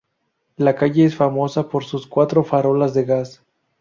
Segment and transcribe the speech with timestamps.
[0.57, 3.45] La calle es famosa por sus cuatro farolas de gas.